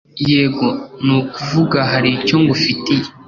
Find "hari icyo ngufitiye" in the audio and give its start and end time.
1.91-3.05